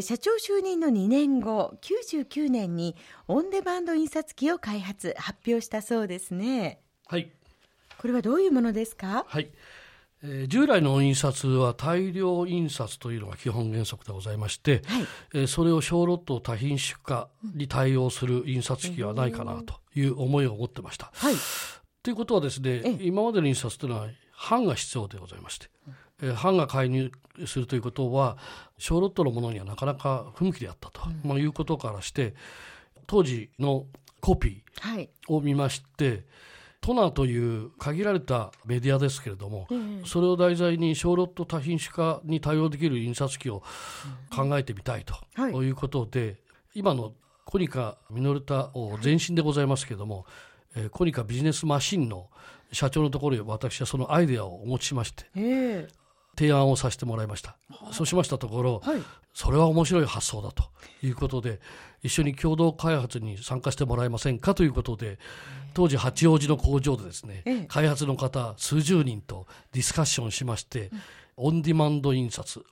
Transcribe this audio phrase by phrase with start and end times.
[0.00, 2.96] 社長就任の2年後99年に
[3.28, 6.80] オンデマンド印刷機を開発発表したそうですね。
[7.06, 7.30] はい。
[7.98, 9.26] これはどういうものですか？
[9.28, 9.50] はい、
[10.22, 15.06] えー従来の印刷は大量印刷というのが基本原則でございまして、はい。
[15.34, 21.10] えーそれを小ロット多品種化に対応する印刷機はないかなという思いを持ってました。
[21.12, 21.34] はい。
[22.02, 22.98] ということはですねええ。
[23.02, 24.08] 今までの印刷というのは
[24.50, 25.68] 版が必要でございまして、
[26.22, 27.10] えー版が介入
[27.46, 28.36] するということは
[28.78, 32.34] 小ロットのものにはなかなか不向きであったと、まあ、いうことからして
[33.06, 33.86] 当時の
[34.20, 35.10] コピーはい。
[35.28, 36.24] を見まして
[36.80, 43.62] トナーという限られたメディアですけれども、えそれを題材に小ロット多品種化に対応できる印刷機を
[44.34, 45.52] 考えてみたいとはい。
[45.52, 46.40] いうことで、
[46.74, 47.12] 今の
[47.44, 50.26] コニカミノルタを前身でございますけれども、
[50.74, 52.28] えーコニカビジネスマシンの
[52.72, 55.88] 社長のところへ私はそのアイデアをお持ちしましてええ
[56.42, 57.56] 提案をさせてもらいました。
[57.92, 59.02] そうしましたところ、はい。
[59.32, 60.64] それは面白い発想だと
[61.02, 61.60] いうことで
[62.02, 65.18] 一緒に共同開発に参加してもらえませんかということで
[65.72, 67.64] 当時八王子の工場でですね、ええ。
[67.66, 70.90] 開発の方数十人とディスカッションしまして、
[71.36, 72.64] オンディマンド印刷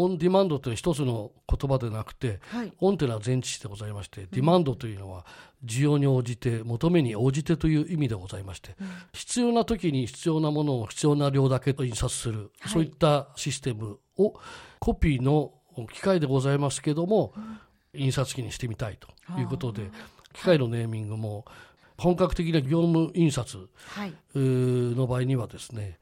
[0.00, 2.72] オンディマンドという一つの言葉でなくて、はい。
[2.78, 5.26] オンというのは前置詞でございまして、ディマンドというのは
[5.64, 8.76] 需要に応じて求めに応じてという意味でございまして、
[9.12, 12.72] 必要な時に必要なものを必要な量だけ印刷する、はい。
[12.72, 14.34] そういったシステムを
[14.78, 15.52] コピーの
[15.92, 17.34] 機械でございますけども、
[17.92, 19.08] 印刷機にしてみたいと
[19.40, 19.90] いうことで
[20.32, 21.44] 機械のネーミングも
[21.96, 23.68] 本格的な業務印刷
[24.34, 25.98] の場合にはですね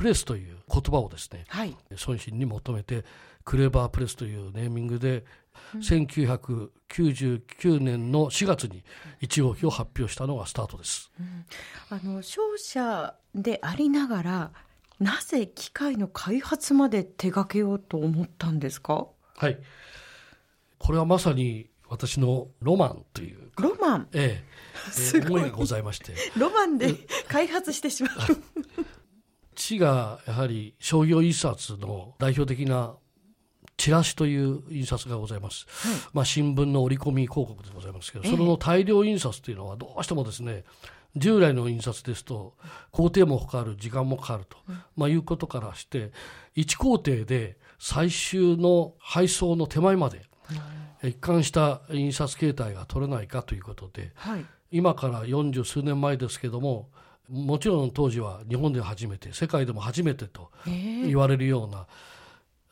[0.00, 1.76] プレスという言葉をですねはい。
[2.06, 3.04] 孫子に求めて
[3.44, 5.26] クレバープレスというネーミングで、
[5.76, 8.82] 1999年の4月に
[9.20, 11.12] 1号機を発表したのがスタートです。
[11.90, 14.50] あの商社でありながら、
[15.00, 19.06] なぜ機械の開発まで手掛けようと思ったんですか？
[19.36, 19.58] はい。
[20.78, 24.46] これはまさに私のロマンというか、ロマン、ええ
[24.88, 26.94] えすごいえ思いがございまして、ロマンで
[27.28, 28.12] 開発してしまう。
[29.70, 32.94] 父がやはり商業印刷の代表的な
[33.76, 35.66] チラシという印刷がございます。
[36.12, 40.64] まあ新聞の折り込み広告でございますけど、それの大量印刷というのはどうしてもですね、
[41.16, 42.54] 従来の印刷ですと
[42.90, 44.58] 工程もかかる時間もかかると、
[44.96, 46.12] まあ、いうことからして
[46.56, 50.22] 1工程で最終の配送の手前まで
[51.02, 54.44] 一貫した印刷形態が取れないかということではい。
[54.70, 56.90] 今から40数年前ですけども
[57.30, 61.86] もちろん当時は日本で初めて世界でも初めてとええ言われるような、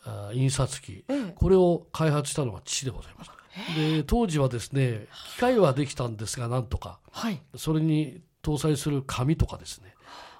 [0.04, 3.30] あ印刷機ええこれを開発したのは父でございます。
[3.76, 7.40] で当時はですね機械はできたんですがなんとかはい。
[7.56, 9.94] それに搭載する紙とかですね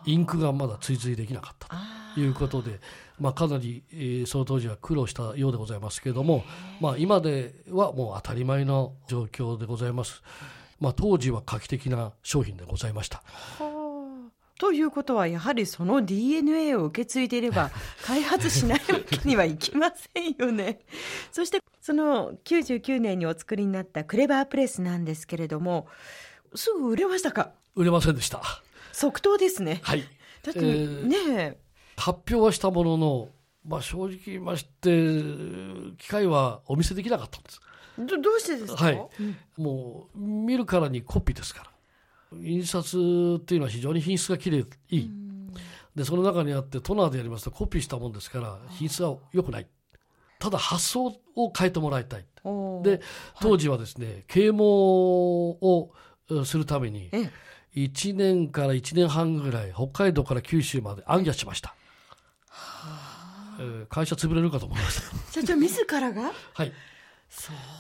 [0.06, 2.80] インクがまだ追随できなかったあということで、
[3.18, 6.44] まあ、かなり、えーその当時は苦労したようでございますけれども、
[6.80, 10.22] まあ、今ではもう当たり前の状況でございます。
[10.80, 13.22] まあ、当時は画期的な商品でございました。
[14.58, 17.70] ということはやはりその DNA を受け継いでいれば
[18.04, 20.80] 開発しないわけにはいきませんよね。
[21.32, 25.86] そしてその99年にお作りになったクレバープレスなんですけれども
[26.54, 27.52] すぐ売れましたか？
[27.74, 28.42] 売れませんでした。
[28.92, 29.80] 即答ですね。
[29.84, 30.02] はい。
[30.42, 31.16] だって、えーね
[31.56, 31.58] え
[31.96, 33.28] 発表はしたものの、
[33.66, 35.12] まあ、正直言いまして、
[35.98, 37.60] 機械はお見せできなかったんです。
[37.98, 39.08] どどうしてですか、はい。
[39.56, 41.70] もう、見るからにコピーですから。
[42.32, 45.10] 印刷っていうのは非常に品質が綺麗、いい。
[45.94, 49.66] で、その中にあって、トナーでやりますとコピーしたもんですから、品質が良くない。
[50.38, 52.24] ただ発想を変えてもらいたい。
[52.82, 53.00] で、
[53.40, 55.90] 当時はですね、啓蒙を
[56.30, 57.30] えするために、ええ
[57.74, 61.74] 1年から1年半ぐらい、北海道から九州まで暗夜しました。
[63.60, 65.32] えー会社潰れるかと思いました。
[65.32, 66.32] 社長自らが？
[66.54, 66.72] はい。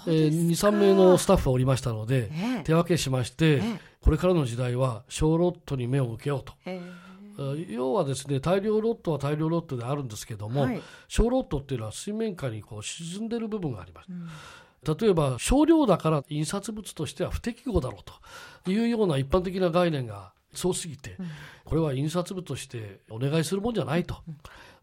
[0.06, 2.64] えー、2、3名のスタッフがおりましたので、ええ。
[2.64, 3.80] 手分けしまして、ええ。
[4.00, 6.54] これからの時代は小ロットに目を向けようと。
[7.68, 10.82] 要はですね、大量ロットは大量ロットであるんですけども、はい。
[11.08, 14.08] 小ロットっていうのは水面下にこう沈んでる部分があります。
[15.00, 21.16] 例えば少量だから印刷物としては不適合だろうというような一般的な概念がそうすぎて、
[21.64, 24.16] これは印刷物としてお願いするもんじゃないと。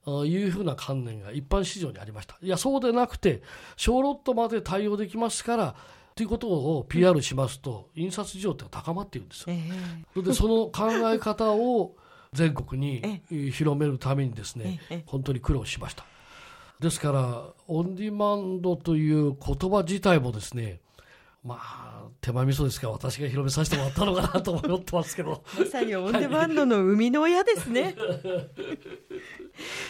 [0.08, 2.38] あいうふうな観念が一般市場にありました。
[2.42, 3.42] いや、そうでなくて、
[3.76, 5.76] 小ロットまで対応できますから、
[6.16, 9.48] ということを PR しますと、印刷需要って高まっているんですよ。
[9.50, 9.70] え
[10.14, 11.96] それで、その考え方を
[12.34, 13.22] 全国に
[13.52, 16.06] 広めるためにですねええ、本当に苦労しました。
[16.80, 20.80] ですから、オンディマンドという言葉自体もですね、
[21.46, 25.44] まあ、手前味噌ですから私が広めさせてもらったのかなと思ってますけど。
[25.60, 27.96] まさにオンデマンドの生みの親ですね。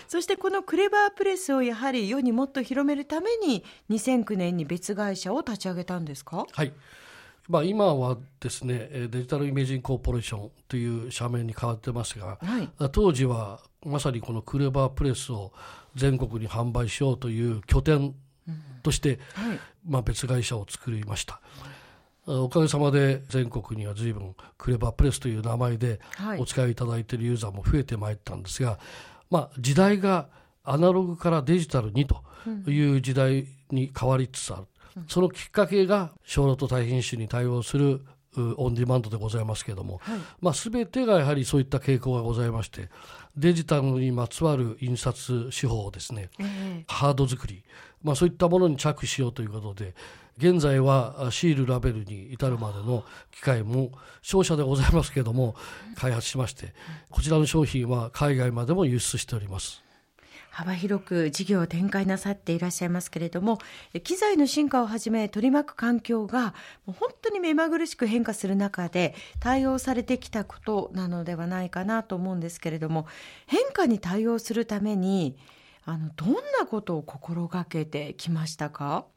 [0.09, 6.45] そしてこのクレバープレスをやはり世にもっと広めるために2009年に別会社を立ち上げたんですか？
[6.51, 6.73] はい。
[7.47, 15.53] まあ、今はですねデジタルイメージングコーポレーションという社名に変わってますが、はい、当時はまさにこのクレバープレスを
[15.93, 18.15] 全国に販売しようという拠点
[18.83, 21.41] として、うんはい、まあ、別会社を作りました。
[22.27, 25.99] おかげさまで全国には随分クレバープレスという名前で
[26.39, 28.79] お使いいただいているユーザーも増えてまいったんですが、
[29.29, 30.27] まあ、時代が
[30.63, 32.23] アナログからデジタルにと
[32.67, 34.63] いう時代に変わりつつある、
[34.97, 38.01] うん、そのきっかけが小ロと大品種に対応する
[38.57, 40.19] オンディマンドでございますけれども、はい。
[40.41, 42.89] まあ、全てがやはりそういった傾向がございまして
[43.37, 47.63] デジタルにまつわる印刷手法をですね、えー、ハード作り、
[48.03, 49.93] まあ、そういったものに着手しようということで
[50.37, 53.91] 現在はシールラベルに至るまでの機械も
[54.21, 55.55] 商社でございますけれども
[55.95, 56.73] 開発しまして
[57.09, 59.84] こちらの商品は海外までも輸出しております。
[60.55, 63.57] 幅広く事業を展開なさっていらっしゃいますけれども
[64.05, 66.53] 機材の進化をはじめ取り巻く環境が
[66.85, 73.05] 本当に目まぐるしく変化する中で対応されてきたことなのではないかなと思うんですけれども
[73.47, 75.35] 変化に対応するために
[75.83, 79.07] あのどんなことを心がけてきましたか？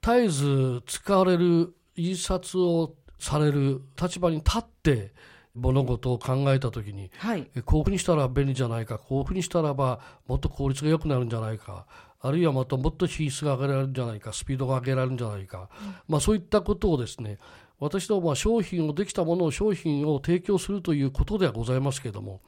[0.00, 5.12] 絶えず使われる印刷をされる立場に立って
[5.54, 11.86] 物事を考えた時に、はい、こういうふうにしたら便利じゃないかこういうふうにしたらばもっと効率が良くなるんじゃないか
[12.20, 17.38] あるいはまたもっと品質が上げられるんじゃないかスピードが上げられるんじゃないか、うん、まあ、そういったことをですね
[17.80, 22.40] 私どもは商品をできたものを商品を提供するということではございますけれども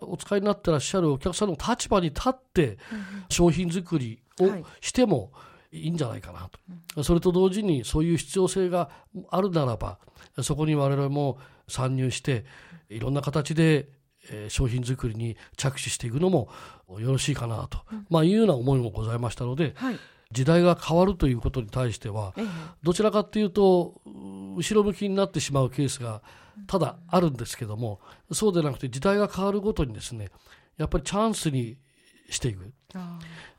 [0.00, 2.78] お使いになってらっしゃるお客さんの立場に立って
[3.30, 5.32] 商品作りをしても
[5.70, 6.50] いいんじゃないかな
[6.94, 8.90] と、それと同時にそういう必要性が
[9.30, 9.98] あるならば
[10.42, 11.38] そこに我々も
[11.68, 12.44] 参入して
[12.88, 13.88] いろんな形で
[14.48, 16.48] 商品作りに着手していくのも
[16.98, 17.78] よろしいかなと、
[18.08, 19.98] まあ、いうような思いもございましたので、はい、
[20.32, 22.34] 時代が変わるということに対しては、
[22.82, 24.00] どちらかというと
[24.56, 26.22] 後ろ向きになってしまうケースが
[26.66, 28.00] ただあるんですけども
[28.32, 30.30] そうでなくて時代が変わるごとにですね
[30.76, 31.76] やっぱりチャンスに
[32.30, 32.72] していく、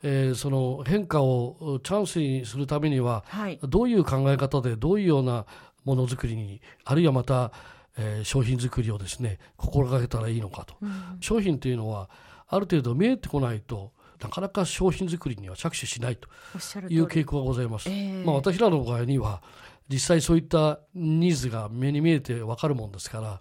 [0.02, 5.46] えー、その変化をチャンスにするためには、はい、どういう考え方でどういうような
[5.84, 7.52] ものづくりにあるいはまた
[7.98, 12.10] えー、商品作りをですね心がけたらいいのかと、うん、商品というのは
[12.48, 16.28] ある程度見えてこないとなかなか商品作りには着手しないと
[16.90, 17.90] いう傾向がございます。
[17.90, 19.42] えー、まあ、私らの場合には
[19.90, 23.40] 実際そういったニーズが目に見えて分かるもんですから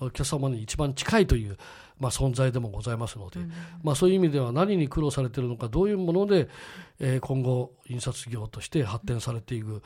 [0.00, 1.56] お客様に一番近いという
[1.98, 3.52] まあ、存在でもございますので、うん、
[3.82, 6.48] まあ、そういう意味では何に苦労されているのかどういうもので、
[7.00, 9.82] えー、今後印刷業として発展されていく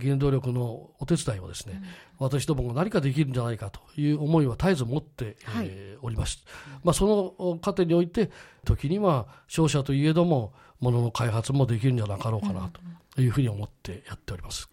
[0.00, 1.80] 原動力のお手伝いをですね、
[2.20, 6.44] うん、私どもが何かできるんじゃないかという思いは絶えず持って、はい、えー、おります、
[6.82, 8.30] まあ、その過程において
[8.64, 12.70] 時には商社といえどもものの開発もできるんじゃなかろうかな
[13.14, 14.68] というふうに思ってやっております。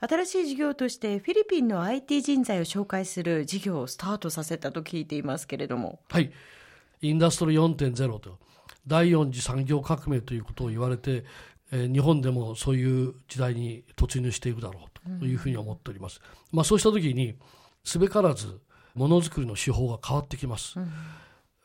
[0.00, 6.00] 新しい事業としてフィリピンの IT 人材を紹介する事業をスタートさせたと聞いていますけれども。
[6.08, 6.32] はい。
[7.02, 8.38] インダストリー4.0と
[8.86, 11.24] 第4次産業革命ということを言われて、
[11.70, 14.80] えー、日本でもそういう時代に突入していくだろ
[15.16, 16.20] うというふうに思っております。
[16.52, 17.36] うん、まあそうした時に
[17.84, 18.58] すべからず
[18.94, 20.78] ものづくりの手法が変わってきます。
[20.80, 20.90] うん、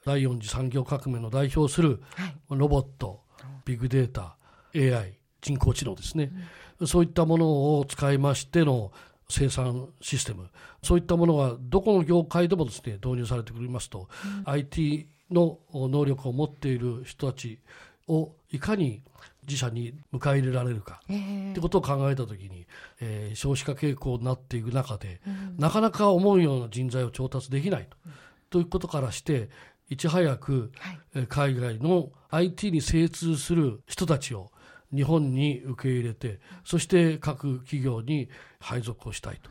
[0.06, 2.02] 第4次産業革命の代表する
[2.50, 4.38] ロボット、はい、ビッグデータ、
[4.76, 6.32] AI、人工知能ですね。
[6.34, 6.44] うん
[6.84, 7.48] そういったもの
[7.80, 8.92] を使いましての
[9.30, 10.50] 生産システム。
[10.84, 14.08] そういったものがどこの業界でもですね導入されてくりますと、
[14.46, 17.60] うん、IT の能力を持っている人たち
[18.08, 19.02] をいかに
[19.48, 22.68] 自社に迎え入れられるかということを考えたときに、
[23.00, 27.98] えー、少子化傾向になっていく中で、うん、なかなか思うような人材を調達できないと。
[28.06, 28.12] うん、
[28.52, 29.50] ということからして
[29.90, 34.52] いち早く、はい、海外の IT に精通する人たちを
[34.96, 39.50] 日本に受け入れてそして各企業に配属をしたいと。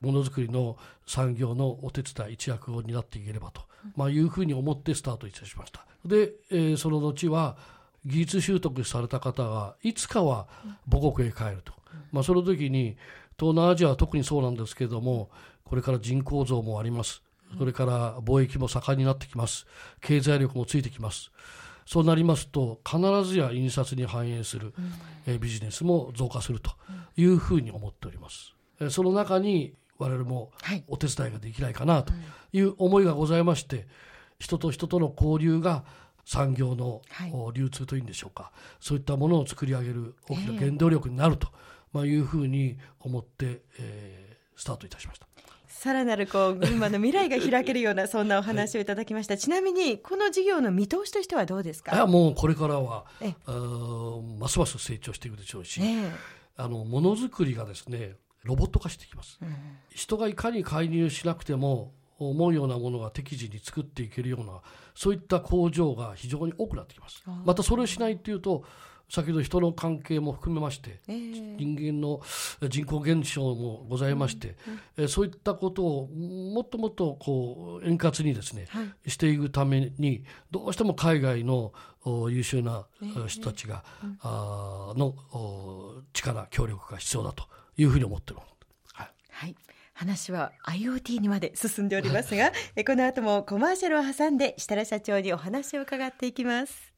[0.00, 3.62] ものづくりの産業のお手伝い一役を担っていければと、
[3.96, 5.84] まあ、いうふうに思ってスタートいたしました。
[6.04, 7.56] で、えー、その後は
[8.06, 10.46] 技術習得された方がいつかは
[10.90, 11.72] 母国へ帰ると、
[12.12, 12.96] まあ、その時に
[13.38, 15.30] 東南アジアは特にそうなんですけれども
[15.64, 17.22] これから人口増もあります。
[17.56, 19.66] それから貿易も盛んになってきます。
[20.02, 21.30] 経済力もついてきます
[21.88, 24.74] そうなりますと必ずや印刷に反映する、
[25.26, 26.70] うん、ビジネスも増加すると
[27.16, 28.52] いうふうに思っております。
[28.90, 30.52] その中に我々も
[30.86, 32.12] お手伝いができないかなと
[32.52, 33.86] いう思いがございまして、
[34.38, 35.82] 人と人との交流が
[36.26, 37.00] 産業の
[37.54, 41.48] 流通というんでしょうか、そういったものを作り上げる大きな原動力になると、
[41.94, 45.26] まあ、いうふうに思って、えー、スタートいたしました。
[45.68, 51.94] さらなるこう群馬の未来が開けるような そんなお話をいただきました、はい、ちなみにこの事業の見通しとしてはどうですか？
[51.94, 53.04] いやもうこれからは
[54.38, 55.80] ますます成長していくでしょうし、
[56.56, 59.54] あのものづくりがですねロボット化していきます、うん、
[59.90, 64.60] 人がいかに介入しなくても思うようなものが適時に作っていけるような
[64.94, 67.22] そういった工場が非常に多くなってきます。
[67.44, 68.64] またそれをしないっていうと
[69.10, 72.20] 先ほど人の関係も含めまして、えー、人間の
[72.68, 74.56] 人口減少もございまして、
[74.96, 81.72] うんうん、そういったことをもっともっとこう円滑にですね、はい、していくためにどうしても海外の
[82.30, 82.86] 優秀な
[83.26, 85.14] 人たちが、えー、あの
[86.12, 87.44] 力協力が必要だと
[87.76, 88.48] いうふうに思っています。
[88.92, 89.56] はい、はい。
[89.94, 92.52] 話は IoT にまで進んでおりますが、
[92.86, 96.97] この後もコマーシャルを挟んで設楽社長にお話を伺っていきます。